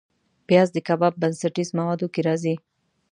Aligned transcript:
پیاز 0.47 0.67
د 0.73 0.77
کباب 0.87 1.13
بنسټیز 1.21 1.69
موادو 1.77 2.07
کې 2.13 2.21
راځي 2.27 2.55